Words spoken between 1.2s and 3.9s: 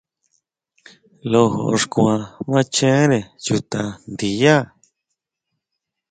Lojo xkua machere chuta